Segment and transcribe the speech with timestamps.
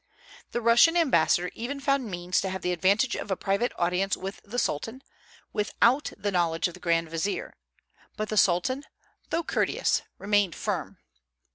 [0.49, 4.41] The Russian ambassador even found means to have the advantage of a private audience with
[4.43, 5.03] the Sultan,
[5.53, 7.53] without the knowledge of the grand vizier;
[8.17, 8.83] but the Sultan,
[9.29, 10.97] though courteous, remained firm.